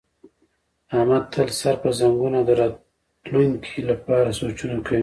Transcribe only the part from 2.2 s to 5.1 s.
او د راتونکي لپاره سوچونه کوي.